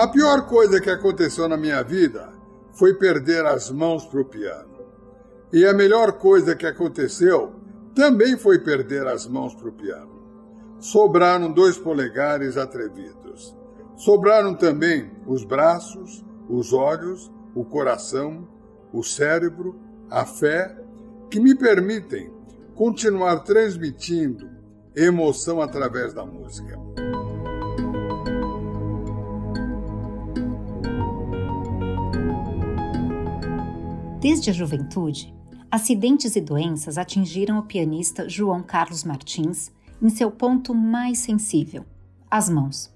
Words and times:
A 0.00 0.08
pior 0.08 0.46
coisa 0.46 0.80
que 0.80 0.88
aconteceu 0.88 1.46
na 1.46 1.56
minha 1.56 1.82
vida 1.82 2.32
foi 2.72 2.94
perder 2.94 3.44
as 3.44 3.70
mãos 3.70 4.06
para 4.06 4.20
o 4.20 4.24
piano. 4.24 4.78
E 5.52 5.66
a 5.66 5.74
melhor 5.74 6.12
coisa 6.12 6.54
que 6.54 6.64
aconteceu 6.64 7.52
também 7.94 8.38
foi 8.38 8.60
perder 8.60 9.06
as 9.06 9.26
mãos 9.26 9.54
para 9.54 9.68
o 9.68 9.72
piano. 9.72 10.22
Sobraram 10.78 11.52
dois 11.52 11.76
polegares 11.76 12.56
atrevidos. 12.56 13.54
Sobraram 13.96 14.54
também 14.54 15.10
os 15.26 15.44
braços, 15.44 16.24
os 16.48 16.72
olhos, 16.72 17.30
o 17.54 17.64
coração, 17.64 18.48
o 18.92 19.02
cérebro, 19.02 19.78
a 20.08 20.24
fé, 20.24 20.74
que 21.28 21.38
me 21.38 21.54
permitem 21.54 22.32
continuar 22.74 23.40
transmitindo 23.40 24.48
emoção 24.94 25.60
através 25.60 26.12
da 26.12 26.24
música. 26.24 26.78
Desde 34.20 34.50
a 34.50 34.52
juventude, 34.52 35.34
acidentes 35.70 36.36
e 36.36 36.40
doenças 36.40 36.98
atingiram 36.98 37.58
o 37.58 37.62
pianista 37.62 38.28
João 38.28 38.62
Carlos 38.62 39.04
Martins 39.04 39.72
em 40.02 40.08
seu 40.08 40.30
ponto 40.30 40.74
mais 40.74 41.18
sensível, 41.18 41.84
as 42.30 42.48
mãos. 42.48 42.92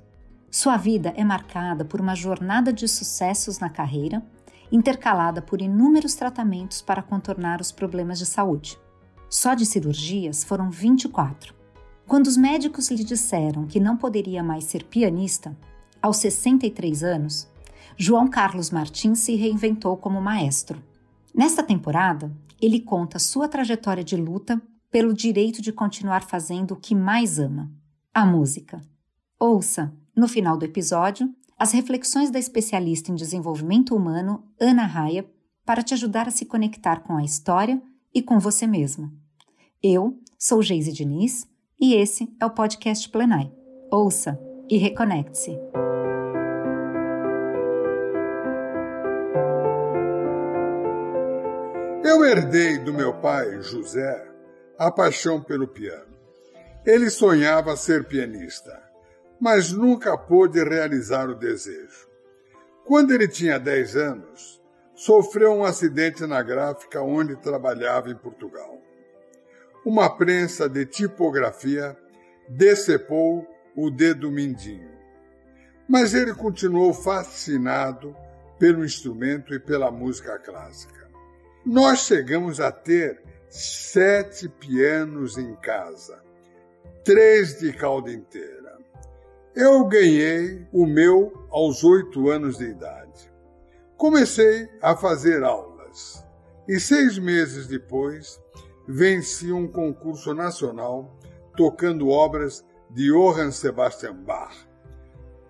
Sua 0.51 0.77
vida 0.77 1.13
é 1.17 1.25
marcada 1.25 1.85
por 1.85 2.01
uma 2.01 2.15
jornada 2.15 2.73
de 2.73 2.87
sucessos 2.87 3.59
na 3.59 3.69
carreira, 3.69 4.23
intercalada 4.71 5.41
por 5.41 5.63
inúmeros 5.63 6.15
tratamentos 6.15 6.83
para 6.83 7.03
contornar 7.03 7.61
os 7.61 7.73
problemas 7.73 8.19
de 8.19 8.27
saúde. 8.27 8.79
Só 9.29 9.55
de 9.55 9.67
cirurgias 9.67 10.45
foram 10.45 10.71
24. 10.71 11.64
Quando 12.07 12.27
os 12.27 12.37
médicos 12.37 12.91
lhe 12.91 13.03
disseram 13.03 13.67
que 13.67 13.81
não 13.81 13.97
poderia 13.97 14.43
mais 14.43 14.65
ser 14.65 14.85
pianista, 14.85 15.57
aos 16.03 16.19
63 16.19 17.03
anos, 17.03 17.49
João 17.97 18.29
Carlos 18.29 18.71
Martins 18.71 19.21
se 19.21 19.35
reinventou 19.37 19.97
como 19.97 20.21
maestro. 20.21 20.83
Nesta 21.35 21.63
temporada, 21.63 22.31
ele 22.61 22.81
conta 22.81 23.19
sua 23.19 23.49
trajetória 23.49 24.05
de 24.05 24.17
luta 24.17 24.61
pelo 24.91 25.15
direito 25.15 25.63
de 25.63 25.73
continuar 25.73 26.23
fazendo 26.23 26.73
o 26.73 26.77
que 26.77 26.95
mais 26.95 27.39
ama: 27.39 27.73
a 28.13 28.27
música. 28.27 28.81
Ouça, 29.41 29.93
no 30.15 30.29
final 30.29 30.59
do 30.59 30.65
episódio, 30.65 31.35
as 31.59 31.73
reflexões 31.73 32.31
da 32.31 32.39
especialista 32.39 33.11
em 33.11 33.15
desenvolvimento 33.15 33.97
humano, 33.97 34.45
Ana 34.61 34.85
Raia, 34.85 35.27
para 35.65 35.83
te 35.83 35.95
ajudar 35.95 36.29
a 36.29 36.31
se 36.31 36.45
conectar 36.45 37.01
com 37.01 37.17
a 37.17 37.25
história 37.25 37.83
e 38.15 38.21
com 38.21 38.39
você 38.39 38.67
mesma. 38.67 39.11
Eu 39.83 40.19
sou 40.39 40.63
Geise 40.63 40.93
Diniz 40.93 41.47
e 41.81 41.95
esse 41.95 42.29
é 42.41 42.47
o 42.47 42.51
podcast 42.51 43.09
Plenai. 43.09 43.53
Ouça 43.91 44.39
e 44.69 44.77
reconecte-se. 44.79 45.59
Eu 52.05 52.25
herdei 52.25 52.79
do 52.79 52.93
meu 52.93 53.15
pai, 53.15 53.61
José, 53.63 54.27
a 54.79 54.91
paixão 54.91 55.43
pelo 55.43 55.67
piano. 55.67 56.15
Ele 56.85 57.09
sonhava 57.09 57.77
ser 57.77 58.05
pianista, 58.05 58.83
mas 59.41 59.73
nunca 59.73 60.17
pôde 60.17 60.63
realizar 60.63 61.29
o 61.29 61.35
desejo. 61.35 62.09
Quando 62.85 63.13
ele 63.13 63.27
tinha 63.27 63.59
10 63.59 63.97
anos, 63.97 64.63
sofreu 64.95 65.53
um 65.53 65.65
acidente 65.65 66.27
na 66.27 66.43
gráfica 66.43 67.01
onde 67.03 67.37
trabalhava 67.37 68.11
em 68.11 68.17
Portugal. 68.17 68.79
Uma 69.85 70.09
prensa 70.09 70.67
de 70.67 70.87
tipografia 70.87 71.95
decepou 72.49 73.47
o 73.77 73.91
dedo 73.91 74.31
mindinho. 74.31 74.91
Mas 75.87 76.15
ele 76.15 76.33
continuou 76.33 76.95
fascinado 76.95 78.17
pelo 78.59 78.83
instrumento 78.83 79.53
e 79.53 79.61
pela 79.61 79.91
música 79.91 80.39
clássica. 80.39 81.07
Nós 81.67 82.01
chegamos 82.01 82.61
a 82.61 82.73
ter 82.73 83.23
sete 83.51 84.49
pianos 84.49 85.37
em 85.37 85.55
casa, 85.57 86.23
três 87.05 87.59
de 87.59 87.71
cauda 87.73 88.11
inteira. 88.11 88.79
Eu 89.55 89.85
ganhei 89.85 90.67
o 90.73 90.87
meu 90.87 91.47
aos 91.51 91.85
oito 91.85 92.31
anos 92.31 92.57
de 92.57 92.65
idade. 92.65 93.31
Comecei 93.99 94.67
a 94.81 94.97
fazer 94.97 95.45
aulas 95.45 96.25
e 96.67 96.81
seis 96.81 97.19
meses 97.19 97.67
depois 97.67 98.41
venci 98.87 99.53
um 99.53 99.67
concurso 99.67 100.35
nacional 100.35 101.17
tocando 101.57 102.09
obras 102.09 102.65
de 102.91 103.11
Johann 103.11 103.51
Sebastian 103.51 104.15
Bach. 104.15 104.55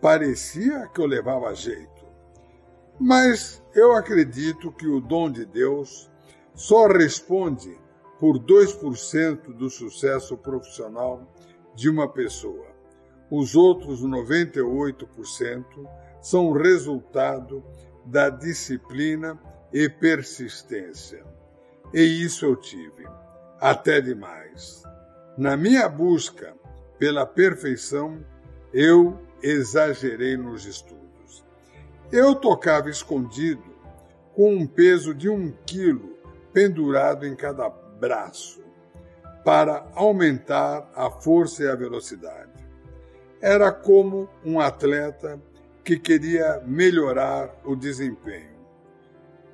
Parecia 0.00 0.88
que 0.88 1.00
eu 1.00 1.06
levava 1.06 1.54
jeito. 1.54 2.04
Mas 3.00 3.62
eu 3.74 3.94
acredito 3.94 4.70
que 4.70 4.86
o 4.86 5.00
dom 5.00 5.30
de 5.30 5.44
Deus 5.44 6.10
só 6.54 6.86
responde 6.86 7.76
por 8.20 8.38
2% 8.38 9.52
do 9.54 9.68
sucesso 9.68 10.36
profissional 10.36 11.26
de 11.74 11.90
uma 11.90 12.08
pessoa. 12.08 12.66
Os 13.30 13.56
outros 13.56 14.04
98% 14.04 15.64
são 16.20 16.52
resultado 16.52 17.64
da 18.04 18.28
disciplina 18.30 19.38
e 19.72 19.88
persistência. 19.88 21.24
E 21.92 22.00
isso 22.00 22.44
eu 22.44 22.54
tive, 22.56 23.06
até 23.60 24.00
demais. 24.00 24.82
Na 25.36 25.56
minha 25.56 25.88
busca 25.88 26.54
pela 26.98 27.26
perfeição, 27.26 28.24
eu 28.72 29.20
exagerei 29.42 30.36
nos 30.36 30.64
estudos. 30.64 31.44
Eu 32.10 32.34
tocava 32.34 32.88
escondido, 32.88 33.74
com 34.34 34.54
um 34.54 34.66
peso 34.66 35.14
de 35.14 35.28
um 35.28 35.52
quilo 35.66 36.16
pendurado 36.52 37.26
em 37.26 37.36
cada 37.36 37.68
braço, 37.68 38.62
para 39.44 39.86
aumentar 39.94 40.90
a 40.94 41.10
força 41.10 41.64
e 41.64 41.68
a 41.68 41.74
velocidade. 41.74 42.52
Era 43.40 43.70
como 43.70 44.28
um 44.44 44.58
atleta 44.58 45.40
que 45.84 45.98
queria 45.98 46.62
melhorar 46.64 47.54
o 47.64 47.76
desempenho. 47.76 48.54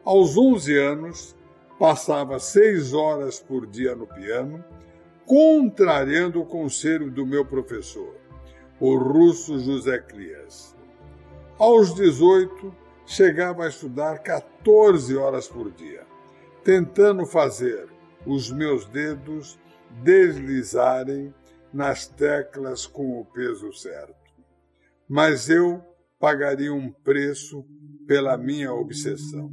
Aos 0.05 0.37
11 0.37 0.78
anos, 0.78 1.37
passava 1.81 2.39
seis 2.39 2.93
horas 2.93 3.41
por 3.41 3.67
dia 3.67 3.97
no 3.97 4.07
piano, 4.07 4.63
contrariando 5.25 6.39
o 6.39 6.45
conselho 6.45 7.11
do 7.11 7.25
meu 7.25 7.43
professor, 7.43 8.15
o 8.79 8.99
russo 8.99 9.59
José 9.59 9.99
Crias. 9.99 10.77
Aos 11.59 11.95
18, 11.95 12.77
chegava 13.07 13.65
a 13.65 13.69
estudar 13.69 14.19
14 14.19 15.17
horas 15.17 15.49
por 15.49 15.71
dia, 15.71 16.07
tentando 16.63 17.25
fazer 17.25 17.89
os 18.27 18.53
meus 18.53 18.85
dedos 18.85 19.59
deslizarem 20.03 21.35
nas 21.73 22.07
teclas 22.07 22.87
com 22.87 23.19
o 23.19 23.25
peso 23.25 23.73
certo. 23.73 24.15
Mas 25.09 25.49
eu 25.49 25.83
pagaria 26.19 26.75
um 26.75 26.93
preço 26.93 27.65
pela 28.07 28.37
minha 28.37 28.71
obsessão. 28.71 29.51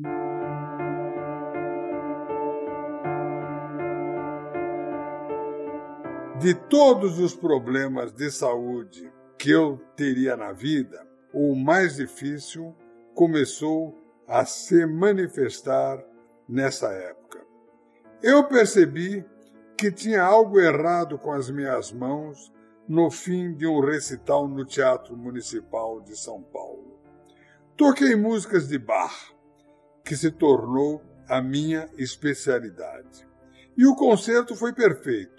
De 6.39 6.53
todos 6.53 7.17
os 7.17 7.35
problemas 7.35 8.13
de 8.13 8.29
saúde 8.29 9.11
que 9.39 9.49
eu 9.49 9.81
teria 9.95 10.37
na 10.37 10.51
vida, 10.51 11.03
o 11.33 11.55
mais 11.55 11.95
difícil 11.95 12.75
começou 13.15 13.97
a 14.27 14.45
se 14.45 14.85
manifestar 14.85 15.97
nessa 16.47 16.89
época. 16.93 17.43
Eu 18.21 18.43
percebi 18.47 19.25
que 19.75 19.91
tinha 19.91 20.21
algo 20.21 20.59
errado 20.59 21.17
com 21.17 21.31
as 21.31 21.49
minhas 21.49 21.91
mãos 21.91 22.53
no 22.87 23.09
fim 23.09 23.55
de 23.55 23.65
um 23.65 23.79
recital 23.79 24.47
no 24.47 24.63
Teatro 24.63 25.17
Municipal 25.17 26.01
de 26.01 26.15
São 26.15 26.43
Paulo. 26.43 26.99
Toquei 27.75 28.15
músicas 28.15 28.67
de 28.67 28.77
Bach, 28.77 29.33
que 30.05 30.15
se 30.15 30.29
tornou 30.29 31.01
a 31.27 31.41
minha 31.41 31.89
especialidade. 31.97 33.27
E 33.75 33.85
o 33.85 33.95
concerto 33.95 34.55
foi 34.55 34.71
perfeito. 34.71 35.36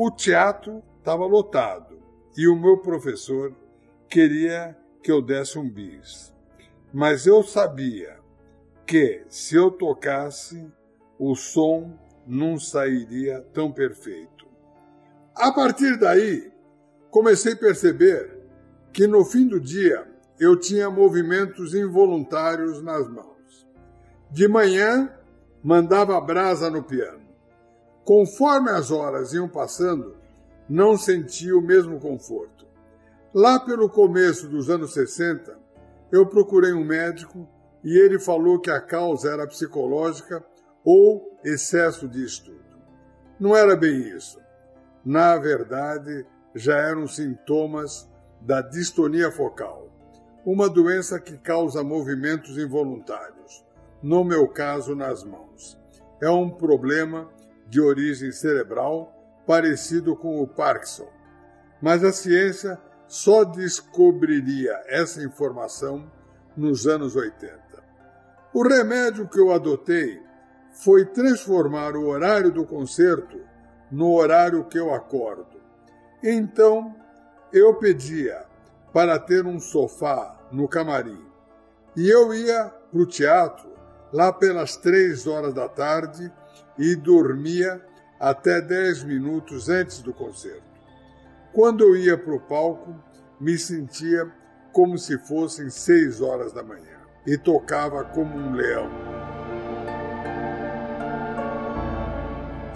O 0.00 0.12
teatro 0.12 0.80
estava 0.96 1.26
lotado 1.26 1.98
e 2.36 2.46
o 2.46 2.54
meu 2.54 2.78
professor 2.78 3.52
queria 4.08 4.78
que 5.02 5.10
eu 5.10 5.20
desse 5.20 5.58
um 5.58 5.68
bis. 5.68 6.32
Mas 6.94 7.26
eu 7.26 7.42
sabia 7.42 8.20
que 8.86 9.24
se 9.28 9.56
eu 9.56 9.72
tocasse, 9.72 10.64
o 11.18 11.34
som 11.34 11.98
não 12.24 12.60
sairia 12.60 13.44
tão 13.52 13.72
perfeito. 13.72 14.46
A 15.34 15.50
partir 15.50 15.98
daí, 15.98 16.48
comecei 17.10 17.54
a 17.54 17.58
perceber 17.58 18.38
que 18.92 19.04
no 19.04 19.24
fim 19.24 19.48
do 19.48 19.58
dia 19.58 20.06
eu 20.38 20.56
tinha 20.56 20.88
movimentos 20.88 21.74
involuntários 21.74 22.80
nas 22.80 23.08
mãos. 23.08 23.68
De 24.30 24.46
manhã, 24.46 25.12
mandava 25.60 26.20
brasa 26.20 26.70
no 26.70 26.84
piano. 26.84 27.27
Conforme 28.08 28.70
as 28.70 28.90
horas 28.90 29.34
iam 29.34 29.46
passando, 29.46 30.16
não 30.66 30.96
sentia 30.96 31.54
o 31.54 31.60
mesmo 31.60 32.00
conforto. 32.00 32.66
Lá 33.34 33.60
pelo 33.60 33.86
começo 33.90 34.48
dos 34.48 34.70
anos 34.70 34.94
60, 34.94 35.58
eu 36.10 36.24
procurei 36.24 36.72
um 36.72 36.86
médico 36.86 37.46
e 37.84 37.98
ele 37.98 38.18
falou 38.18 38.58
que 38.58 38.70
a 38.70 38.80
causa 38.80 39.30
era 39.30 39.46
psicológica 39.46 40.42
ou 40.82 41.38
excesso 41.44 42.08
de 42.08 42.24
estudo. 42.24 42.64
Não 43.38 43.54
era 43.54 43.76
bem 43.76 44.00
isso. 44.16 44.40
Na 45.04 45.36
verdade, 45.36 46.24
já 46.54 46.78
eram 46.78 47.06
sintomas 47.06 48.10
da 48.40 48.62
distonia 48.62 49.30
focal, 49.30 49.86
uma 50.46 50.66
doença 50.66 51.20
que 51.20 51.36
causa 51.36 51.84
movimentos 51.84 52.56
involuntários, 52.56 53.66
no 54.02 54.24
meu 54.24 54.48
caso 54.48 54.96
nas 54.96 55.22
mãos. 55.22 55.78
É 56.22 56.30
um 56.30 56.48
problema 56.48 57.28
de 57.68 57.80
origem 57.80 58.32
cerebral 58.32 59.14
parecido 59.46 60.16
com 60.16 60.42
o 60.42 60.46
Parkinson. 60.46 61.08
Mas 61.80 62.02
a 62.02 62.12
ciência 62.12 62.78
só 63.06 63.44
descobriria 63.44 64.74
essa 64.86 65.22
informação 65.22 66.10
nos 66.56 66.86
anos 66.86 67.16
80. 67.16 67.58
O 68.52 68.62
remédio 68.62 69.28
que 69.28 69.38
eu 69.38 69.52
adotei 69.52 70.20
foi 70.72 71.04
transformar 71.06 71.96
o 71.96 72.06
horário 72.06 72.50
do 72.52 72.64
concerto 72.64 73.40
no 73.90 74.12
horário 74.12 74.64
que 74.64 74.78
eu 74.78 74.92
acordo. 74.92 75.58
Então, 76.22 76.94
eu 77.52 77.74
pedia 77.74 78.44
para 78.92 79.18
ter 79.18 79.46
um 79.46 79.58
sofá 79.58 80.36
no 80.52 80.68
camarim. 80.68 81.24
E 81.96 82.08
eu 82.08 82.34
ia 82.34 82.72
para 82.90 83.00
o 83.00 83.06
teatro 83.06 83.68
lá 84.12 84.32
pelas 84.32 84.76
três 84.76 85.26
horas 85.26 85.54
da 85.54 85.68
tarde 85.68 86.32
e 86.78 86.94
dormia 86.94 87.82
até 88.18 88.60
dez 88.60 89.02
minutos 89.02 89.68
antes 89.68 90.00
do 90.00 90.12
concerto. 90.12 90.62
Quando 91.52 91.82
eu 91.82 91.96
ia 91.96 92.16
para 92.16 92.34
o 92.34 92.40
palco, 92.40 92.94
me 93.40 93.56
sentia 93.58 94.30
como 94.72 94.98
se 94.98 95.18
fossem 95.18 95.70
seis 95.70 96.20
horas 96.20 96.52
da 96.52 96.62
manhã 96.62 96.98
e 97.26 97.36
tocava 97.36 98.04
como 98.04 98.36
um 98.36 98.52
leão. 98.52 98.88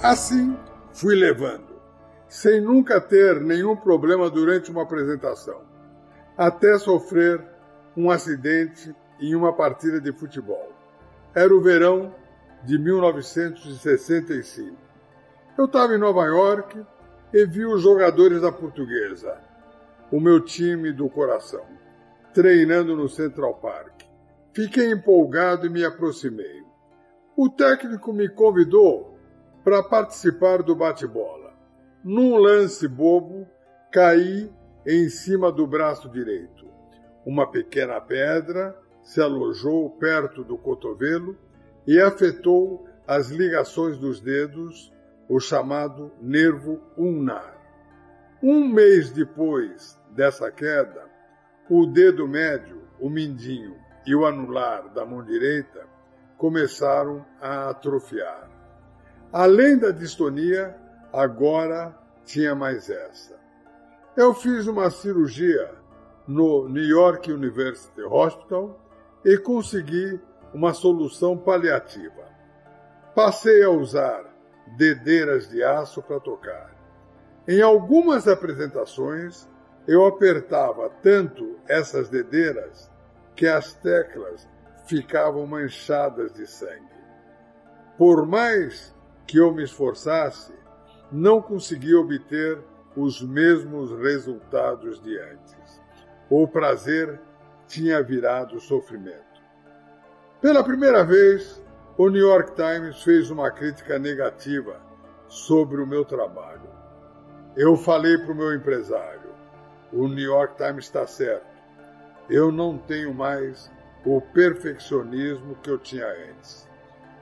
Assim 0.03 0.57
fui 0.93 1.15
levando, 1.15 1.81
sem 2.29 2.61
nunca 2.61 3.01
ter 3.01 3.41
nenhum 3.41 3.77
problema 3.77 4.29
durante 4.29 4.71
uma 4.71 4.83
apresentação, 4.83 5.63
até 6.37 6.77
sofrer 6.79 7.41
um 7.97 8.11
acidente 8.11 8.95
em 9.21 9.35
uma 9.35 9.53
partida 9.53 10.01
de 10.01 10.13
futebol. 10.13 10.73
Era 11.35 11.55
o 11.55 11.61
verão 11.61 12.13
de 12.65 12.79
1965. 12.79 14.77
Eu 15.59 15.65
estava 15.67 15.95
em 15.95 15.99
Nova 15.99 16.25
York 16.25 16.81
e 17.33 17.47
vi 17.47 17.65
os 17.65 17.83
jogadores 17.83 18.43
da 18.43 18.53
Portuguesa, 18.53 19.39
o 20.11 20.21
meu 20.21 20.41
time 20.41 20.93
do 20.93 21.09
coração, 21.09 21.65
treinando 22.33 22.97
no 22.97 23.09
Central 23.09 23.55
Park. 23.55 24.03
Fiquei 24.53 24.93
empolgado 24.93 25.67
e 25.67 25.71
me 25.71 25.85
aproximei. 25.85 26.63
O 27.37 27.49
técnico 27.49 28.13
me 28.13 28.29
convidou 28.29 29.17
para 29.65 29.83
participar 29.83 30.63
do 30.63 30.77
bate-bola. 30.77 31.55
Num 32.05 32.37
lance 32.37 32.87
bobo, 32.87 33.47
caí 33.91 34.53
em 34.87 35.09
cima 35.09 35.51
do 35.51 35.67
braço 35.67 36.09
direito. 36.11 36.67
Uma 37.25 37.51
pequena 37.51 38.01
pedra 38.01 38.77
se 39.03 39.21
alojou 39.21 39.89
perto 39.91 40.45
do 40.45 40.59
cotovelo 40.59 41.37
e 41.87 42.01
afetou 42.01 42.87
as 43.07 43.31
ligações 43.31 43.99
dos 43.99 44.21
dedos, 44.21 44.93
o 45.29 45.41
chamado 45.41 46.13
nervo 46.21 46.81
ulnar. 46.97 47.57
Um 48.43 48.69
mês 48.69 49.11
depois 49.11 49.99
dessa 50.11 50.51
queda, 50.51 51.05
o 51.69 51.87
dedo 51.87 52.27
médio, 52.27 52.83
o 53.01 53.09
mindinho 53.09 53.77
e 54.07 54.15
o 54.15 54.27
anular 54.27 54.89
da 54.93 55.05
mão 55.05 55.23
direita 55.23 55.87
começaram 56.37 57.25
a 57.41 57.71
atrofiar. 57.71 58.51
Além 59.33 59.79
da 59.79 59.91
distonia, 59.91 60.77
agora 61.13 61.97
tinha 62.25 62.55
mais 62.55 62.91
essa. 62.91 63.39
Eu 64.17 64.35
fiz 64.35 64.67
uma 64.67 64.91
cirurgia 64.91 65.71
no 66.27 66.69
New 66.69 66.85
York 66.85 67.33
University 67.33 68.03
Hospital 68.03 68.79
e 69.25 69.39
consegui 69.39 70.21
uma 70.55 70.73
solução 70.73 71.37
paliativa. 71.37 72.25
Passei 73.15 73.63
a 73.63 73.71
usar 73.71 74.25
dedeiras 74.77 75.49
de 75.49 75.63
aço 75.63 76.03
para 76.03 76.21
tocar. 76.21 76.73
Em 77.47 77.61
algumas 77.61 78.29
apresentações, 78.29 79.49
eu 79.87 80.07
apertava 80.07 80.89
tanto 81.03 81.59
essas 81.69 82.09
dedeiras 82.09 82.91
que 83.35 83.47
as 83.47 83.75
teclas 83.75 84.49
ficavam 84.87 85.47
manchadas 85.47 86.33
de 86.33 86.47
sangue. 86.47 86.93
Por 87.99 88.27
mais 88.27 88.95
que 89.27 89.39
eu 89.39 89.53
me 89.53 89.65
esforçasse, 89.65 90.53
não 91.11 91.43
conseguia 91.43 91.99
obter 91.99 92.59
os 92.97 93.23
mesmos 93.23 93.91
resultados 93.99 95.01
de 95.03 95.19
antes. 95.19 95.83
O 96.29 96.47
prazer 96.47 97.21
tinha 97.67 98.03
virado 98.03 98.61
sofrimento. 98.61 99.32
Pela 100.43 100.63
primeira 100.63 101.03
vez, 101.03 101.63
o 101.97 102.11
New 102.11 102.29
York 102.29 102.53
Times 102.55 103.03
fez 103.03 103.31
uma 103.31 103.51
crítica 103.51 103.99
negativa 103.99 104.79
sobre 105.27 105.81
o 105.81 105.87
meu 105.87 106.05
trabalho. 106.05 106.69
Eu 107.57 107.77
falei 107.77 108.19
para 108.19 108.33
o 108.33 108.35
meu 108.35 108.55
empresário: 108.55 109.31
o 109.91 110.07
New 110.07 110.25
York 110.25 110.57
Times 110.57 110.85
está 110.85 111.07
certo 111.07 111.53
eu 112.29 112.53
não 112.53 112.79
tenho 112.79 113.13
mais 113.13 113.71
o 114.05 114.21
perfeccionismo 114.21 115.55
que 115.57 115.71
eu 115.71 115.79
tinha 115.79 116.07
antes. 116.07 116.69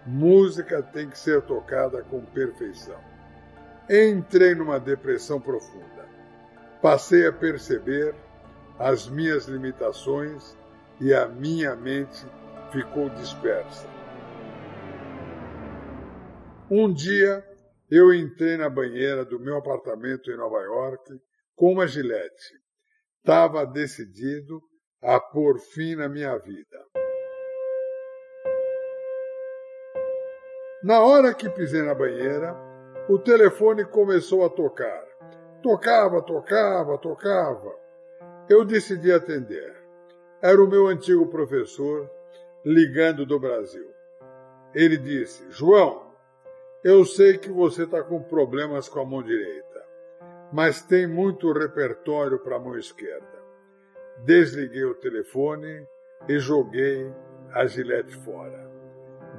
Música 0.06 0.82
tem 0.82 1.08
que 1.08 1.18
ser 1.18 1.42
tocada 1.42 2.02
com 2.04 2.24
perfeição. 2.24 2.98
Entrei 3.88 4.54
numa 4.54 4.78
depressão 4.78 5.40
profunda. 5.40 6.08
Passei 6.80 7.26
a 7.26 7.32
perceber 7.32 8.14
as 8.78 9.08
minhas 9.08 9.46
limitações 9.46 10.56
e 11.00 11.12
a 11.12 11.26
minha 11.26 11.74
mente 11.74 12.24
ficou 12.70 13.08
dispersa. 13.10 13.88
Um 16.70 16.92
dia 16.92 17.44
eu 17.90 18.14
entrei 18.14 18.56
na 18.56 18.70
banheira 18.70 19.24
do 19.24 19.40
meu 19.40 19.56
apartamento 19.56 20.30
em 20.30 20.36
Nova 20.36 20.60
York 20.60 21.20
com 21.56 21.72
uma 21.72 21.86
gilete. 21.86 22.54
Estava 23.18 23.66
decidido 23.66 24.62
a 25.02 25.18
pôr 25.18 25.58
fim 25.58 25.96
na 25.96 26.08
minha 26.08 26.36
vida. 26.38 26.78
Na 30.82 31.00
hora 31.00 31.34
que 31.34 31.50
pisei 31.50 31.82
na 31.82 31.94
banheira, 31.94 32.56
o 33.08 33.18
telefone 33.18 33.84
começou 33.84 34.44
a 34.44 34.48
tocar. 34.48 35.04
Tocava, 35.62 36.22
tocava, 36.22 36.96
tocava. 36.96 37.74
Eu 38.48 38.64
decidi 38.64 39.12
atender. 39.12 39.76
Era 40.40 40.62
o 40.62 40.68
meu 40.68 40.86
antigo 40.86 41.26
professor 41.26 42.08
ligando 42.64 43.24
do 43.24 43.38
Brasil. 43.38 43.90
Ele 44.74 44.96
disse: 44.96 45.44
João, 45.50 46.10
eu 46.84 47.04
sei 47.04 47.38
que 47.38 47.50
você 47.50 47.84
está 47.84 48.02
com 48.02 48.22
problemas 48.22 48.88
com 48.88 49.00
a 49.00 49.04
mão 49.04 49.22
direita, 49.22 49.84
mas 50.52 50.82
tem 50.82 51.06
muito 51.06 51.52
repertório 51.52 52.38
para 52.38 52.56
a 52.56 52.60
mão 52.60 52.76
esquerda. 52.76 53.40
Desliguei 54.24 54.84
o 54.84 54.94
telefone 54.94 55.86
e 56.28 56.38
joguei 56.38 57.12
a 57.52 57.66
gilete 57.66 58.14
fora. 58.16 58.70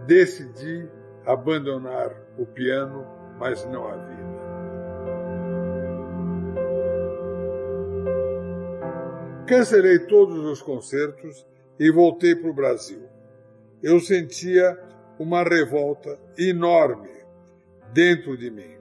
Decidi 0.05 0.89
abandonar 1.25 2.15
o 2.37 2.45
piano, 2.45 3.05
mas 3.37 3.65
não 3.65 3.87
a 3.87 3.95
vida. 3.95 4.31
Cancelei 9.47 9.99
todos 9.99 10.45
os 10.45 10.61
concertos 10.61 11.45
e 11.79 11.91
voltei 11.91 12.35
para 12.35 12.49
o 12.49 12.53
Brasil. 12.53 13.10
Eu 13.83 13.99
sentia 13.99 14.79
uma 15.17 15.43
revolta 15.43 16.19
enorme 16.37 17.09
dentro 17.91 18.37
de 18.37 18.51
mim. 18.51 18.77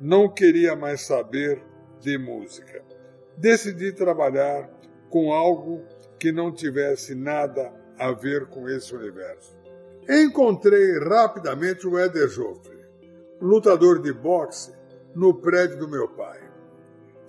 Não 0.00 0.32
queria 0.32 0.74
mais 0.74 1.02
saber 1.02 1.62
de 2.00 2.16
música. 2.16 2.82
Decidi 3.36 3.92
trabalhar 3.92 4.70
com 5.10 5.30
algo 5.32 5.84
que 6.18 6.32
não 6.32 6.52
tivesse 6.52 7.14
nada 7.14 7.70
a 7.98 8.12
ver 8.12 8.46
com 8.46 8.66
esse 8.66 8.94
universo. 8.94 9.58
Encontrei 10.08 10.98
rapidamente 10.98 11.86
o 11.86 11.98
Éder 11.98 12.28
Joffre, 12.28 12.78
lutador 13.40 14.00
de 14.00 14.12
boxe, 14.12 14.72
no 15.14 15.34
prédio 15.34 15.78
do 15.78 15.88
meu 15.88 16.08
pai. 16.08 16.40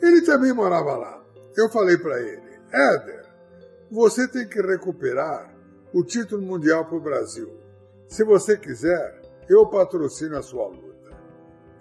Ele 0.02 0.22
também 0.22 0.54
morava 0.54 0.96
lá. 0.96 1.24
Eu 1.58 1.70
falei 1.70 1.98
para 1.98 2.20
ele: 2.22 2.60
Éder, 2.72 3.26
você 3.90 4.28
tem 4.28 4.48
que 4.48 4.62
recuperar 4.62 5.51
o 5.94 6.04
título 6.04 6.42
mundial 6.42 6.86
para 6.86 6.98
o 6.98 7.02
Brasil. 7.02 7.52
Se 8.08 8.24
você 8.24 8.58
quiser, 8.58 9.22
eu 9.50 9.68
patrocino 9.68 10.38
a 10.38 10.42
sua 10.42 10.68
luta. 10.68 11.12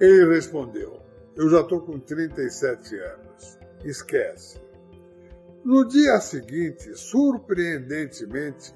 Ele 0.00 0.34
respondeu: 0.34 1.00
eu 1.36 1.48
já 1.48 1.60
estou 1.60 1.80
com 1.80 1.98
37 1.98 2.96
anos. 2.96 3.58
Esquece. 3.82 4.60
No 5.64 5.86
dia 5.86 6.20
seguinte, 6.20 6.94
surpreendentemente, 6.94 8.74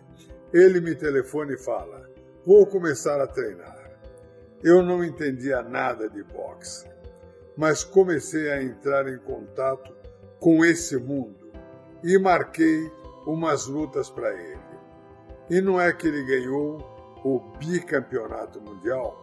ele 0.50 0.80
me 0.80 0.94
telefona 0.94 1.52
e 1.52 1.58
fala: 1.58 2.08
Vou 2.42 2.66
começar 2.66 3.20
a 3.20 3.26
treinar. 3.26 3.98
Eu 4.62 4.82
não 4.82 5.04
entendia 5.04 5.62
nada 5.62 6.08
de 6.08 6.22
boxe, 6.22 6.88
mas 7.54 7.84
comecei 7.84 8.50
a 8.50 8.62
entrar 8.62 9.08
em 9.08 9.18
contato 9.18 9.94
com 10.40 10.64
esse 10.64 10.96
mundo 10.96 11.52
e 12.02 12.18
marquei 12.18 12.90
umas 13.26 13.66
lutas 13.66 14.08
para 14.08 14.32
ele. 14.32 14.63
E 15.50 15.60
não 15.60 15.80
é 15.80 15.92
que 15.92 16.06
ele 16.06 16.22
ganhou 16.22 16.78
o 17.24 17.40
bicampeonato 17.58 18.60
mundial, 18.60 19.20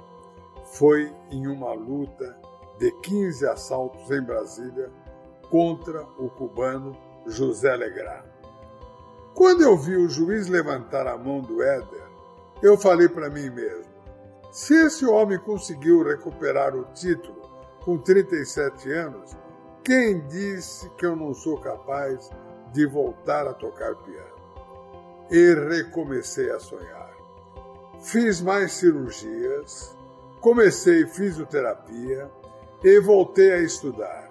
foi 0.65 1.13
em 1.31 1.47
uma 1.47 1.73
luta 1.73 2.37
de 2.77 2.91
15 3.01 3.47
assaltos 3.47 4.09
em 4.09 4.21
Brasília 4.21 4.89
contra 5.49 6.01
o 6.17 6.29
cubano 6.29 6.95
José 7.27 7.75
Legrand. 7.75 8.25
Quando 9.33 9.61
eu 9.61 9.77
vi 9.77 9.95
o 9.95 10.09
juiz 10.09 10.47
levantar 10.47 11.07
a 11.07 11.17
mão 11.17 11.41
do 11.41 11.61
Éder, 11.61 12.07
eu 12.61 12.77
falei 12.77 13.07
para 13.07 13.29
mim 13.29 13.49
mesmo: 13.49 13.91
se 14.51 14.73
esse 14.73 15.05
homem 15.05 15.39
conseguiu 15.39 16.03
recuperar 16.03 16.75
o 16.75 16.85
título 16.93 17.49
com 17.83 17.97
37 17.97 18.91
anos, 18.91 19.35
quem 19.83 20.25
disse 20.27 20.89
que 20.91 21.05
eu 21.05 21.15
não 21.15 21.33
sou 21.33 21.59
capaz 21.59 22.29
de 22.71 22.85
voltar 22.85 23.47
a 23.47 23.53
tocar 23.53 23.95
piano? 23.95 24.40
E 25.31 25.53
recomecei 25.53 26.51
a 26.51 26.59
sonhar. 26.59 27.15
Fiz 28.01 28.41
mais 28.41 28.73
cirurgias, 28.73 29.95
comecei 30.41 31.07
fisioterapia 31.07 32.29
e 32.83 32.99
voltei 32.99 33.53
a 33.53 33.59
estudar. 33.59 34.29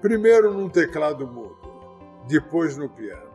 Primeiro 0.00 0.54
num 0.54 0.68
teclado 0.68 1.26
mudo, 1.26 1.58
depois 2.28 2.76
no 2.76 2.88
piano. 2.88 3.32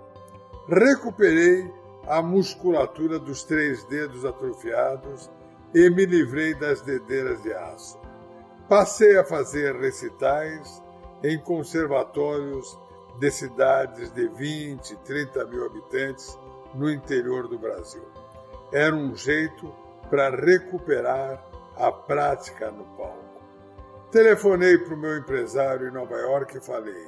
Recuperei 0.69 1.69
a 2.07 2.21
musculatura 2.21 3.19
dos 3.19 3.43
três 3.43 3.83
dedos 3.85 4.23
atrofiados 4.23 5.29
e 5.73 5.89
me 5.89 6.05
livrei 6.05 6.53
das 6.53 6.81
dedeiras 6.81 7.41
de 7.41 7.53
aço. 7.53 7.99
Passei 8.69 9.17
a 9.17 9.25
fazer 9.25 9.75
recitais 9.75 10.81
em 11.21 11.37
conservatórios 11.37 12.79
de 13.19 13.29
cidades 13.29 14.11
de 14.11 14.27
20, 14.27 14.95
30 14.97 15.45
mil 15.45 15.65
habitantes 15.65 16.37
no 16.75 16.89
interior 16.91 17.47
do 17.47 17.57
Brasil. 17.57 18.05
Era 18.71 18.95
um 18.95 19.15
jeito 19.15 19.73
para 20.09 20.29
recuperar 20.29 21.43
a 21.75 21.91
prática 21.91 22.71
no 22.71 22.85
palco. 22.97 23.23
Telefonei 24.11 24.77
para 24.77 24.93
o 24.93 24.97
meu 24.97 25.17
empresário 25.17 25.87
em 25.87 25.91
Nova 25.91 26.15
York 26.15 26.57
e 26.57 26.61
falei: 26.61 27.07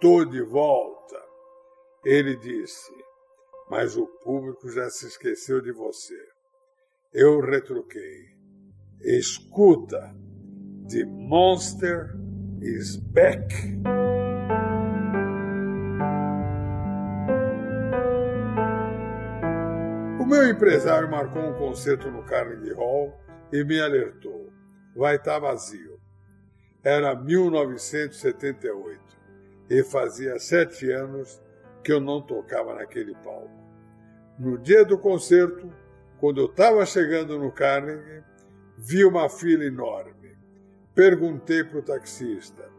tô 0.00 0.24
de 0.24 0.42
volta. 0.42 1.16
Ele 2.04 2.36
disse: 2.36 2.92
mas 3.68 3.96
o 3.96 4.06
público 4.06 4.70
já 4.70 4.88
se 4.90 5.06
esqueceu 5.06 5.60
de 5.60 5.72
você. 5.72 6.18
Eu 7.12 7.40
retruquei: 7.40 8.36
escuta, 9.00 10.14
The 10.88 11.04
Monster 11.04 12.14
is 12.62 12.96
back. 12.96 13.54
Meu 20.38 20.50
empresário 20.50 21.10
marcou 21.10 21.42
um 21.42 21.52
concerto 21.54 22.08
no 22.12 22.22
Carnegie 22.22 22.72
Hall 22.72 23.12
e 23.52 23.64
me 23.64 23.80
alertou: 23.80 24.52
vai 24.94 25.16
estar 25.16 25.32
tá 25.32 25.40
vazio. 25.40 25.98
Era 26.80 27.16
1978 27.16 29.00
e 29.68 29.82
fazia 29.82 30.38
sete 30.38 30.92
anos 30.92 31.42
que 31.82 31.92
eu 31.92 31.98
não 32.00 32.22
tocava 32.22 32.72
naquele 32.76 33.16
palco. 33.16 33.50
No 34.38 34.56
dia 34.56 34.84
do 34.84 34.96
concerto, 34.96 35.72
quando 36.20 36.40
eu 36.40 36.46
estava 36.46 36.86
chegando 36.86 37.36
no 37.36 37.50
Carnegie, 37.50 38.22
vi 38.76 39.04
uma 39.04 39.28
fila 39.28 39.64
enorme. 39.64 40.38
Perguntei 40.94 41.64
para 41.64 41.80
o 41.80 41.82
taxista: 41.82 42.70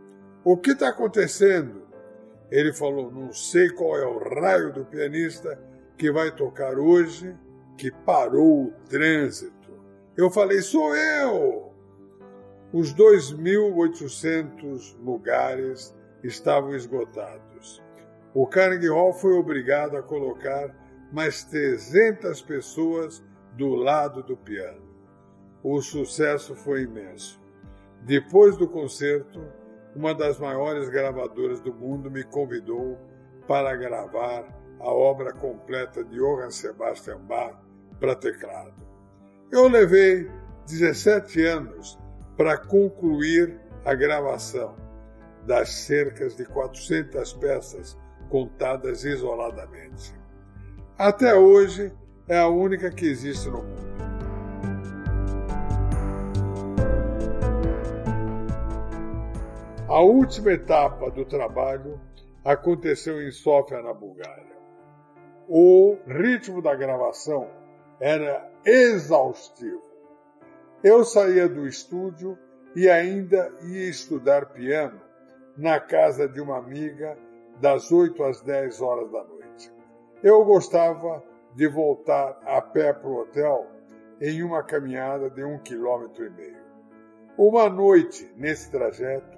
O 0.45 0.55
que 0.55 0.71
está 0.71 0.87
acontecendo? 0.87 1.89
Ele 2.49 2.71
falou: 2.71 3.11
Não 3.11 3.33
sei 3.33 3.69
qual 3.69 3.97
é 3.97 4.05
o 4.05 4.17
raio 4.39 4.71
do 4.71 4.85
pianista 4.85 5.61
que 5.97 6.09
vai 6.09 6.31
tocar 6.31 6.79
hoje, 6.79 7.35
que 7.79 7.89
parou 7.89 8.65
o 8.65 8.71
trânsito. 8.89 9.71
Eu 10.17 10.29
falei: 10.29 10.61
Sou 10.61 10.93
eu! 10.93 11.71
Os 12.73 12.93
2.800 12.93 14.97
lugares 15.01 15.95
estavam 16.21 16.75
esgotados. 16.75 17.81
O 18.33 18.45
Carnegie 18.45 18.89
Hall 18.89 19.13
foi 19.13 19.31
obrigado 19.33 19.95
a 19.95 20.03
colocar 20.03 20.75
mais 21.11 21.43
300 21.45 22.41
pessoas 22.41 23.23
do 23.55 23.73
lado 23.73 24.21
do 24.21 24.35
piano. 24.35 24.89
O 25.63 25.81
sucesso 25.81 26.55
foi 26.55 26.81
imenso. 26.83 27.41
Depois 28.01 28.57
do 28.57 28.67
concerto, 28.67 29.41
uma 29.95 30.13
das 30.13 30.37
maiores 30.37 30.89
gravadoras 30.89 31.61
do 31.61 31.73
mundo 31.73 32.11
me 32.11 32.23
convidou 32.23 32.99
para 33.47 33.75
gravar 33.75 34.47
a 34.79 34.89
obra 34.89 35.33
completa 35.33 36.03
de 36.03 36.17
Johann 36.17 36.51
Sebastian 36.51 37.21
Bach 37.21 37.68
para 37.99 38.15
teclado. 38.15 38.73
Eu 39.51 39.67
levei 39.67 40.29
17 40.67 41.43
anos 41.43 41.97
para 42.37 42.57
concluir 42.57 43.59
a 43.83 43.93
gravação 43.93 44.75
das 45.45 45.69
cercas 45.69 46.35
de 46.35 46.45
400 46.45 47.33
peças 47.33 47.97
contadas 48.29 49.03
isoladamente. 49.03 50.13
Até 50.97 51.33
hoje 51.33 51.91
é 52.27 52.37
a 52.37 52.47
única 52.47 52.91
que 52.91 53.05
existe 53.05 53.49
no 53.49 53.63
mundo. 53.63 53.89
A 59.87 60.01
última 60.01 60.51
etapa 60.51 61.09
do 61.09 61.25
trabalho 61.25 61.99
aconteceu 62.45 63.21
em 63.27 63.31
Sofia, 63.31 63.81
na 63.81 63.91
Bulgária. 63.91 64.55
O 65.47 65.97
ritmo 66.05 66.61
da 66.61 66.75
gravação 66.75 67.49
era 67.99 68.49
exaustivo. 68.65 69.83
Eu 70.83 71.03
saía 71.03 71.47
do 71.47 71.67
estúdio 71.67 72.37
e 72.75 72.89
ainda 72.89 73.51
ia 73.63 73.89
estudar 73.89 74.53
piano 74.53 75.01
na 75.57 75.79
casa 75.79 76.27
de 76.27 76.39
uma 76.39 76.57
amiga 76.57 77.17
das 77.59 77.91
8 77.91 78.23
às 78.23 78.41
10 78.41 78.81
horas 78.81 79.11
da 79.11 79.23
noite. 79.23 79.73
Eu 80.23 80.45
gostava 80.45 81.23
de 81.55 81.67
voltar 81.67 82.39
a 82.45 82.61
pé 82.61 82.93
para 82.93 83.09
o 83.09 83.21
hotel 83.21 83.67
em 84.21 84.43
uma 84.43 84.63
caminhada 84.63 85.29
de 85.29 85.43
um 85.43 85.57
quilômetro 85.57 86.25
e 86.25 86.29
meio. 86.29 86.59
Uma 87.37 87.69
noite, 87.69 88.31
nesse 88.35 88.69
trajeto, 88.69 89.37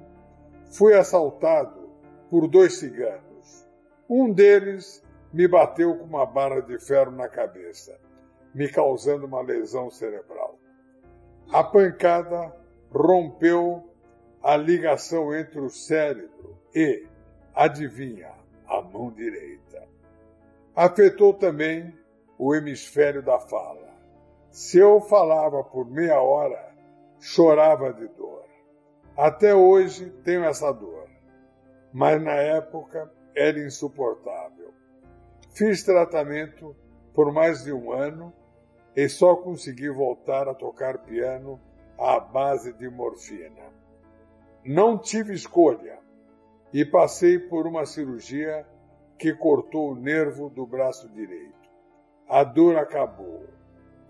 fui 0.71 0.93
assaltado 0.93 1.89
por 2.29 2.47
dois 2.47 2.79
ciganos. 2.79 3.67
Um 4.09 4.31
deles 4.31 5.03
me 5.33 5.47
bateu 5.47 5.97
com 5.97 6.05
uma 6.05 6.25
barra 6.25 6.61
de 6.61 6.77
ferro 6.79 7.11
na 7.11 7.29
cabeça, 7.29 7.97
me 8.53 8.69
causando 8.69 9.25
uma 9.25 9.41
lesão 9.41 9.89
cerebral. 9.89 10.57
A 11.51 11.63
pancada 11.63 12.55
rompeu 12.91 13.83
a 14.43 14.57
ligação 14.57 15.35
entre 15.35 15.59
o 15.59 15.69
cérebro 15.69 16.57
e, 16.73 17.05
adivinha, 17.53 18.31
a 18.67 18.81
mão 18.81 19.11
direita. 19.11 19.87
Afetou 20.75 21.33
também 21.33 21.93
o 22.37 22.55
hemisfério 22.55 23.21
da 23.21 23.39
fala. 23.39 23.91
Se 24.49 24.79
eu 24.79 25.01
falava 25.01 25.63
por 25.63 25.89
meia 25.89 26.21
hora, 26.21 26.73
chorava 27.19 27.93
de 27.93 28.07
dor. 28.09 28.45
Até 29.15 29.53
hoje 29.53 30.09
tenho 30.23 30.43
essa 30.43 30.71
dor, 30.71 31.07
mas 31.93 32.21
na 32.21 32.33
época 32.33 33.11
era 33.35 33.59
insuportável. 33.59 34.73
Fiz 35.53 35.83
tratamento 35.83 36.75
por 37.13 37.31
mais 37.31 37.63
de 37.63 37.73
um 37.73 37.91
ano 37.91 38.33
e 38.95 39.07
só 39.07 39.35
consegui 39.35 39.89
voltar 39.89 40.47
a 40.47 40.53
tocar 40.53 40.99
piano 40.99 41.59
à 41.97 42.19
base 42.19 42.73
de 42.73 42.89
morfina. 42.89 43.71
Não 44.65 44.97
tive 44.97 45.33
escolha 45.33 45.99
e 46.73 46.85
passei 46.85 47.39
por 47.39 47.67
uma 47.67 47.85
cirurgia 47.85 48.65
que 49.17 49.33
cortou 49.33 49.91
o 49.91 49.95
nervo 49.95 50.49
do 50.49 50.65
braço 50.65 51.09
direito. 51.09 51.69
A 52.27 52.43
dor 52.43 52.77
acabou 52.77 53.45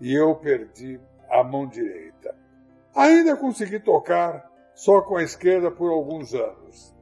e 0.00 0.14
eu 0.14 0.34
perdi 0.36 1.00
a 1.28 1.42
mão 1.44 1.66
direita. 1.66 2.34
Ainda 2.94 3.36
consegui 3.36 3.80
tocar 3.80 4.50
só 4.74 5.00
com 5.00 5.16
a 5.16 5.22
esquerda 5.22 5.70
por 5.70 5.90
alguns 5.90 6.34
anos, 6.34 6.94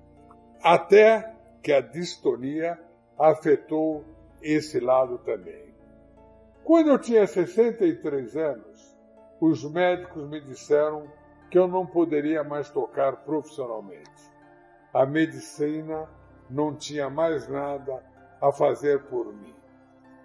até 0.62 1.34
que 1.62 1.72
a 1.72 1.80
distonia 1.80 2.78
afetou 3.18 4.04
esse 4.42 4.80
lado 4.80 5.18
também. 5.18 5.69
Quando 6.64 6.90
eu 6.90 6.98
tinha 6.98 7.26
63 7.26 8.36
anos, 8.36 8.96
os 9.40 9.64
médicos 9.64 10.28
me 10.28 10.40
disseram 10.40 11.10
que 11.50 11.58
eu 11.58 11.66
não 11.66 11.84
poderia 11.84 12.44
mais 12.44 12.70
tocar 12.70 13.16
profissionalmente. 13.24 14.30
A 14.92 15.04
medicina 15.06 16.08
não 16.48 16.74
tinha 16.74 17.08
mais 17.08 17.48
nada 17.48 18.02
a 18.40 18.52
fazer 18.52 19.02
por 19.04 19.32
mim. 19.32 19.54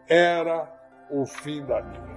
Era 0.08 0.72
o 1.10 1.26
fim 1.26 1.66
da 1.66 1.80
linha. 1.80 2.16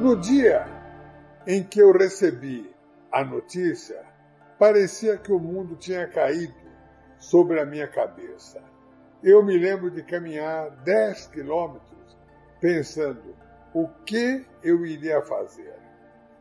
No 0.00 0.16
dia 0.16 0.73
em 1.46 1.62
que 1.62 1.80
eu 1.80 1.92
recebi 1.92 2.74
a 3.12 3.24
notícia, 3.24 4.02
parecia 4.58 5.16
que 5.16 5.32
o 5.32 5.38
mundo 5.38 5.76
tinha 5.76 6.06
caído 6.06 6.54
sobre 7.18 7.60
a 7.60 7.66
minha 7.66 7.86
cabeça. 7.86 8.62
Eu 9.22 9.42
me 9.42 9.56
lembro 9.56 9.90
de 9.90 10.02
caminhar 10.02 10.70
10 10.82 11.28
quilômetros 11.28 12.16
pensando 12.60 13.34
o 13.72 13.88
que 14.04 14.44
eu 14.62 14.84
iria 14.86 15.20
fazer. 15.22 15.74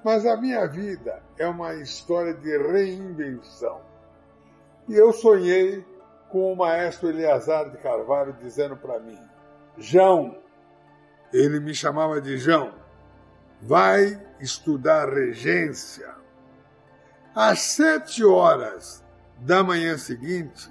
Mas 0.04 0.26
a 0.26 0.36
minha 0.36 0.68
vida 0.68 1.24
é 1.38 1.48
uma 1.48 1.76
história 1.76 2.34
de 2.34 2.58
reinvenção. 2.58 3.82
E 4.88 4.96
eu 4.96 5.14
sonhei 5.14 5.86
com 6.30 6.52
o 6.52 6.56
maestro 6.56 7.10
Eleazar 7.10 7.70
de 7.70 7.78
Carvalho 7.78 8.34
dizendo 8.34 8.76
para 8.76 9.00
mim: 9.00 9.20
João, 9.78 10.38
ele 11.32 11.60
me 11.60 11.74
chamava 11.74 12.20
de 12.20 12.38
João, 12.38 12.74
vai 13.66 14.22
estudar 14.42 15.08
regência. 15.10 16.14
Às 17.34 17.60
sete 17.62 18.24
horas 18.24 19.04
da 19.40 19.64
manhã 19.64 19.98
seguinte, 19.98 20.70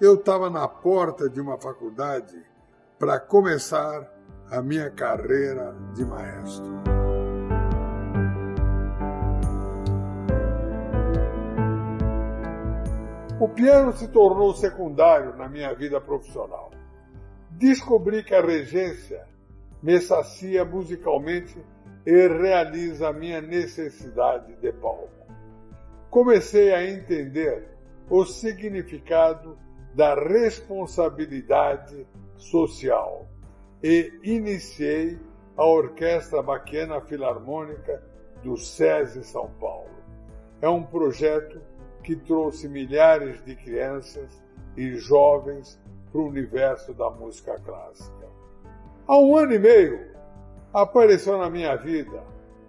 eu 0.00 0.14
estava 0.16 0.50
na 0.50 0.68
porta 0.68 1.28
de 1.30 1.40
uma 1.40 1.56
faculdade 1.58 2.44
para 2.98 3.18
começar 3.18 4.06
a 4.50 4.60
minha 4.60 4.90
carreira 4.90 5.74
de 5.94 6.04
maestro. 6.04 6.76
O 13.40 13.48
piano 13.48 13.92
se 13.94 14.08
tornou 14.08 14.54
secundário 14.54 15.34
na 15.36 15.48
minha 15.48 15.74
vida 15.74 16.00
profissional. 16.00 16.70
Descobri 17.50 18.22
que 18.22 18.34
a 18.34 18.42
regência 18.42 19.26
me 19.82 20.00
sacia 20.00 20.64
musicalmente 20.64 21.56
e 22.04 22.28
realiza 22.28 23.08
a 23.08 23.12
minha 23.12 23.40
necessidade 23.40 24.54
de 24.56 24.72
palco. 24.72 25.10
Comecei 26.10 26.72
a 26.72 26.88
entender 26.88 27.68
o 28.08 28.24
significado 28.24 29.58
da 29.94 30.14
responsabilidade 30.14 32.06
social 32.36 33.26
e 33.82 34.12
iniciei 34.22 35.18
a 35.56 35.64
Orquestra 35.64 36.42
Baquiana 36.42 37.00
Filarmônica 37.00 38.02
do 38.42 38.56
SESI 38.56 39.24
São 39.24 39.50
Paulo. 39.58 39.96
É 40.60 40.68
um 40.68 40.82
projeto 40.82 41.60
que 42.02 42.14
trouxe 42.14 42.68
milhares 42.68 43.44
de 43.44 43.56
crianças 43.56 44.42
e 44.76 44.94
jovens 44.94 45.80
para 46.12 46.20
o 46.20 46.28
universo 46.28 46.94
da 46.94 47.10
música 47.10 47.58
clássica. 47.58 48.15
Há 49.08 49.16
um 49.18 49.36
ano 49.36 49.54
e 49.54 49.58
meio, 49.58 50.10
apareceu 50.74 51.38
na 51.38 51.48
minha 51.48 51.76
vida 51.76 52.24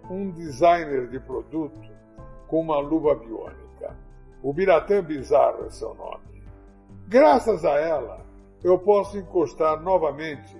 um 0.08 0.30
designer 0.30 1.08
de 1.08 1.18
produto 1.18 1.80
com 2.46 2.60
uma 2.60 2.78
luva 2.78 3.16
biônica. 3.16 3.96
O 4.40 4.52
Biratã 4.52 5.02
Bizarro 5.02 5.66
é 5.66 5.70
seu 5.70 5.94
nome. 5.94 6.44
Graças 7.08 7.64
a 7.64 7.72
ela, 7.72 8.24
eu 8.62 8.78
posso 8.78 9.18
encostar 9.18 9.80
novamente 9.80 10.56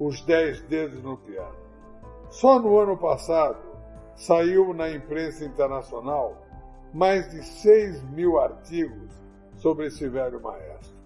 os 0.00 0.20
dez 0.22 0.62
dedos 0.62 1.00
no 1.00 1.16
piano. 1.16 1.54
Só 2.28 2.58
no 2.58 2.76
ano 2.76 2.96
passado 2.96 3.60
saiu 4.16 4.74
na 4.74 4.90
imprensa 4.90 5.44
internacional 5.44 6.36
mais 6.92 7.30
de 7.30 7.40
6 7.44 8.02
mil 8.10 8.40
artigos 8.40 9.12
sobre 9.54 9.86
esse 9.86 10.08
velho 10.08 10.40
maestro. 10.40 10.98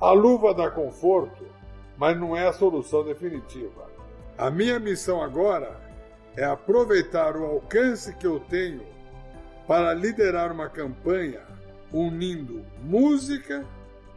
A 0.00 0.10
luva 0.10 0.52
dá 0.52 0.68
conforto, 0.72 1.44
mas 1.96 2.18
não 2.18 2.36
é 2.36 2.46
a 2.46 2.52
solução 2.52 3.04
definitiva. 3.04 3.88
A 4.36 4.50
minha 4.50 4.78
missão 4.78 5.22
agora 5.22 5.80
é 6.36 6.44
aproveitar 6.44 7.36
o 7.36 7.44
alcance 7.44 8.14
que 8.14 8.26
eu 8.26 8.40
tenho 8.40 8.82
para 9.66 9.94
liderar 9.94 10.52
uma 10.52 10.68
campanha 10.68 11.42
unindo 11.92 12.64
música 12.82 13.64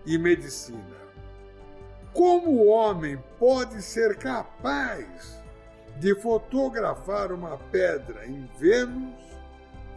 e 0.06 0.18
medicina. 0.18 0.98
Como 2.14 2.52
o 2.52 2.68
homem 2.68 3.20
pode 3.38 3.82
ser 3.82 4.18
capaz 4.18 5.40
de 6.00 6.16
fotografar 6.16 7.32
uma 7.32 7.58
pedra 7.72 8.26
em 8.26 8.50
Vênus 8.58 9.14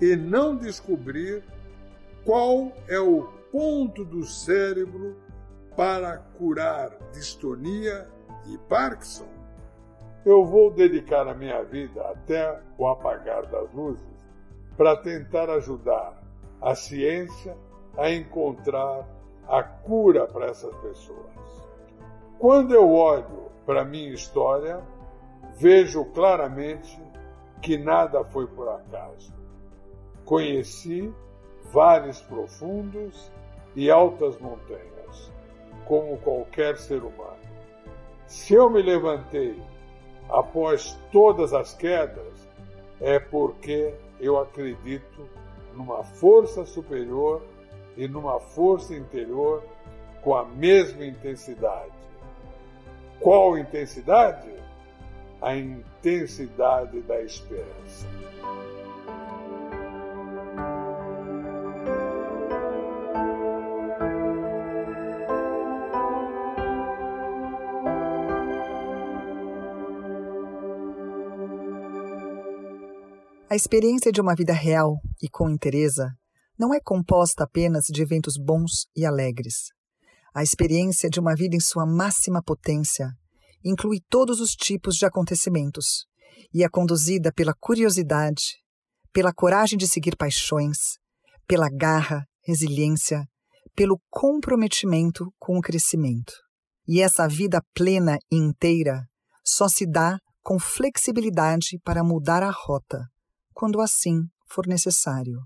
e 0.00 0.16
não 0.16 0.56
descobrir 0.56 1.42
qual 2.24 2.72
é 2.88 2.98
o 2.98 3.22
ponto 3.50 4.04
do 4.04 4.24
cérebro 4.24 5.16
para 5.76 6.18
curar 6.38 6.90
distonia 7.12 8.08
e 8.46 8.58
Parkinson? 8.68 9.28
Eu 10.24 10.44
vou 10.44 10.70
dedicar 10.70 11.26
a 11.26 11.34
minha 11.34 11.62
vida 11.64 12.02
até 12.02 12.60
o 12.76 12.86
apagar 12.86 13.46
das 13.46 13.72
luzes 13.72 14.04
para 14.76 14.96
tentar 14.96 15.48
ajudar 15.50 16.22
a 16.60 16.74
ciência 16.74 17.56
a 17.96 18.10
encontrar 18.10 19.06
a 19.48 19.62
cura 19.62 20.26
para 20.26 20.46
essas 20.46 20.74
pessoas. 20.76 21.30
Quando 22.38 22.74
eu 22.74 22.90
olho 22.90 23.50
para 23.66 23.82
a 23.82 23.84
minha 23.84 24.12
história, 24.12 24.80
vejo 25.56 26.04
claramente 26.06 26.98
que 27.60 27.76
nada 27.76 28.24
foi 28.24 28.46
por 28.46 28.68
acaso. 28.68 29.34
Conheci 30.24 31.12
vales 31.72 32.20
profundos 32.22 33.30
e 33.76 33.90
altas 33.90 34.38
montanhas, 34.38 34.99
como 35.90 36.16
qualquer 36.18 36.78
ser 36.78 37.02
humano. 37.02 37.40
Se 38.24 38.54
eu 38.54 38.70
me 38.70 38.80
levantei 38.80 39.60
após 40.28 40.96
todas 41.10 41.52
as 41.52 41.74
quedas, 41.74 42.48
é 43.00 43.18
porque 43.18 43.92
eu 44.20 44.38
acredito 44.38 45.28
numa 45.74 46.04
força 46.04 46.64
superior 46.64 47.42
e 47.96 48.06
numa 48.06 48.38
força 48.38 48.94
interior 48.94 49.64
com 50.22 50.36
a 50.36 50.44
mesma 50.44 51.04
intensidade. 51.04 51.90
Qual 53.18 53.58
intensidade? 53.58 54.48
A 55.42 55.56
intensidade 55.56 57.00
da 57.00 57.20
esperança. 57.20 58.06
A 73.52 73.56
experiência 73.56 74.12
de 74.12 74.20
uma 74.20 74.36
vida 74.36 74.52
real 74.52 75.00
e 75.20 75.28
com 75.28 75.50
interesa 75.50 76.12
não 76.56 76.72
é 76.72 76.78
composta 76.78 77.42
apenas 77.42 77.86
de 77.86 78.00
eventos 78.00 78.34
bons 78.38 78.86
e 78.94 79.04
alegres. 79.04 79.70
A 80.32 80.40
experiência 80.40 81.10
de 81.10 81.18
uma 81.18 81.34
vida 81.34 81.56
em 81.56 81.60
sua 81.60 81.84
máxima 81.84 82.40
potência 82.40 83.10
inclui 83.64 83.98
todos 84.08 84.38
os 84.38 84.52
tipos 84.52 84.94
de 84.94 85.04
acontecimentos 85.04 86.06
e 86.54 86.62
é 86.62 86.68
conduzida 86.68 87.32
pela 87.32 87.52
curiosidade, 87.58 88.56
pela 89.12 89.34
coragem 89.34 89.76
de 89.76 89.88
seguir 89.88 90.16
paixões, 90.16 90.78
pela 91.48 91.68
garra, 91.68 92.24
resiliência, 92.46 93.26
pelo 93.74 94.00
comprometimento 94.08 95.26
com 95.40 95.58
o 95.58 95.60
crescimento. 95.60 96.34
E 96.86 97.02
essa 97.02 97.26
vida 97.26 97.60
plena 97.74 98.16
e 98.30 98.36
inteira 98.36 99.02
só 99.44 99.66
se 99.66 99.90
dá 99.90 100.20
com 100.40 100.56
flexibilidade 100.56 101.80
para 101.82 102.04
mudar 102.04 102.44
a 102.44 102.50
rota 102.52 103.09
quando 103.54 103.80
assim 103.80 104.22
for 104.48 104.66
necessário. 104.66 105.40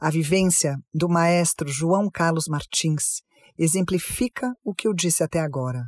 A 0.00 0.10
vivência 0.10 0.76
do 0.94 1.08
maestro 1.08 1.68
João 1.68 2.08
Carlos 2.10 2.46
Martins 2.46 3.22
exemplifica 3.58 4.52
o 4.64 4.72
que 4.72 4.86
eu 4.86 4.94
disse 4.94 5.24
até 5.24 5.40
agora. 5.40 5.84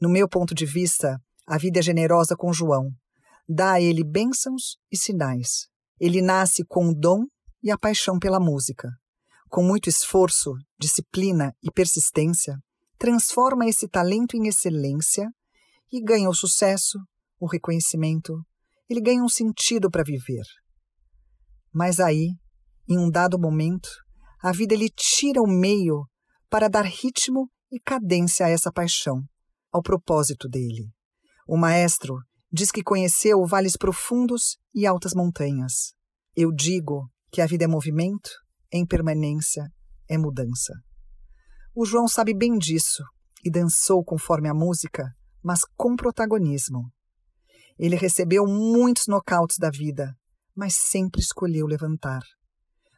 No 0.00 0.08
meu 0.08 0.28
ponto 0.28 0.54
de 0.54 0.64
vista, 0.64 1.18
a 1.46 1.58
vida 1.58 1.80
é 1.80 1.82
generosa 1.82 2.36
com 2.36 2.52
João, 2.52 2.90
dá 3.48 3.72
a 3.72 3.80
ele 3.80 4.04
bênçãos 4.04 4.76
e 4.90 4.96
sinais. 4.96 5.66
Ele 5.98 6.22
nasce 6.22 6.64
com 6.64 6.88
o 6.88 6.94
dom 6.94 7.24
e 7.62 7.70
a 7.70 7.78
paixão 7.78 8.18
pela 8.18 8.40
música. 8.40 8.88
Com 9.48 9.62
muito 9.62 9.88
esforço, 9.88 10.52
disciplina 10.78 11.52
e 11.62 11.70
persistência, 11.70 12.56
transforma 12.98 13.66
esse 13.66 13.88
talento 13.88 14.36
em 14.36 14.46
excelência 14.46 15.28
e 15.92 16.00
ganha 16.00 16.28
o 16.28 16.34
sucesso, 16.34 16.98
o 17.38 17.46
reconhecimento, 17.46 18.34
ele 18.88 19.00
ganha 19.00 19.22
um 19.22 19.28
sentido 19.28 19.90
para 19.90 20.04
viver. 20.04 20.44
Mas 21.72 22.00
aí, 22.00 22.34
em 22.88 22.98
um 22.98 23.10
dado 23.10 23.38
momento, 23.38 23.88
a 24.42 24.52
vida 24.52 24.74
lhe 24.74 24.90
tira 24.90 25.40
o 25.40 25.46
meio 25.46 26.04
para 26.50 26.68
dar 26.68 26.84
ritmo 26.84 27.48
e 27.70 27.80
cadência 27.80 28.44
a 28.44 28.50
essa 28.50 28.70
paixão, 28.70 29.22
ao 29.72 29.82
propósito 29.82 30.48
dele. 30.48 30.90
O 31.48 31.56
maestro 31.56 32.14
diz 32.52 32.70
que 32.70 32.82
conheceu 32.82 33.44
vales 33.46 33.76
profundos 33.76 34.58
e 34.74 34.86
altas 34.86 35.14
montanhas. 35.14 35.94
Eu 36.36 36.52
digo 36.52 37.08
que 37.30 37.40
a 37.40 37.46
vida 37.46 37.64
é 37.64 37.66
movimento, 37.66 38.30
é 38.70 38.78
impermanência, 38.78 39.66
é 40.08 40.18
mudança. 40.18 40.74
O 41.74 41.86
João 41.86 42.06
sabe 42.06 42.34
bem 42.34 42.58
disso 42.58 43.02
e 43.42 43.50
dançou 43.50 44.04
conforme 44.04 44.48
a 44.48 44.54
música, 44.54 45.04
mas 45.42 45.60
com 45.76 45.96
protagonismo. 45.96 46.90
Ele 47.78 47.96
recebeu 47.96 48.44
muitos 48.46 49.04
nocautes 49.08 49.56
da 49.58 49.70
vida, 49.70 50.14
mas 50.54 50.74
sempre 50.74 51.20
escolheu 51.20 51.66
levantar. 51.66 52.22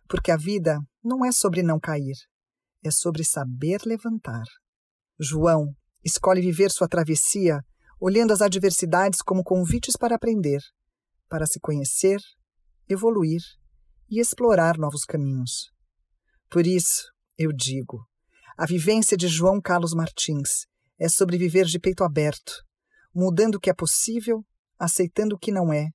Porque 0.09 0.31
a 0.31 0.37
vida 0.37 0.81
não 1.03 1.25
é 1.25 1.33
sobre 1.33 1.63
não 1.63 1.81
cair, 1.81 2.17
é 2.83 2.91
sobre 2.91 3.25
saber 3.25 3.81
levantar. 3.85 4.45
João 5.19 5.75
escolhe 6.05 6.41
viver 6.41 6.71
sua 6.71 6.89
travessia 6.89 7.61
olhando 8.01 8.33
as 8.33 8.43
adversidades 8.43 9.23
como 9.23 9.43
convites 9.43 9.97
para 9.97 10.17
aprender, 10.17 10.61
para 11.29 11.47
se 11.47 11.59
conhecer, 11.59 12.21
evoluir 12.89 13.41
e 14.11 14.21
explorar 14.21 14.77
novos 14.77 15.05
caminhos. 15.05 15.71
Por 16.51 16.67
isso, 16.67 17.11
eu 17.39 17.53
digo: 17.53 18.07
a 18.57 18.67
vivência 18.67 19.17
de 19.17 19.27
João 19.27 19.61
Carlos 19.61 19.95
Martins 19.95 20.67
é 20.99 21.09
sobre 21.09 21.39
viver 21.39 21.65
de 21.65 21.79
peito 21.79 22.05
aberto, 22.05 22.53
mudando 23.15 23.57
o 23.57 23.61
que 23.61 23.71
é 23.71 23.75
possível, 23.75 24.45
aceitando 24.79 25.37
o 25.37 25.39
que 25.39 25.51
não 25.51 25.73
é, 25.73 25.89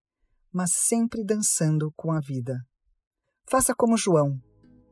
mas 0.54 0.72
sempre 0.74 1.24
dançando 1.24 1.92
com 1.96 2.12
a 2.12 2.20
vida. 2.20 2.58
Faça 3.50 3.74
como 3.76 3.98
João, 3.98 4.38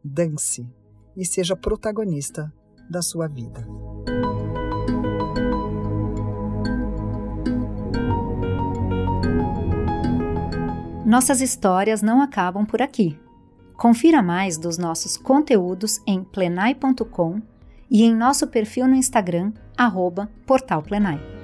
dance 0.03 0.67
e 1.15 1.25
seja 1.25 1.55
protagonista 1.55 2.51
da 2.89 3.01
sua 3.01 3.27
vida. 3.27 3.65
Nossas 11.05 11.39
histórias 11.39 12.01
não 12.01 12.21
acabam 12.21 12.65
por 12.65 12.81
aqui. 12.81 13.17
Confira 13.77 14.21
mais 14.21 14.57
dos 14.57 14.77
nossos 14.77 15.15
conteúdos 15.15 16.01
em 16.05 16.21
plenai.com 16.23 17.41
e 17.89 18.03
em 18.03 18.13
nosso 18.13 18.47
perfil 18.47 18.87
no 18.87 18.95
Instagram, 18.95 19.53
arroba 19.77 20.29
Portal 20.45 20.81
Plenai. 20.81 21.36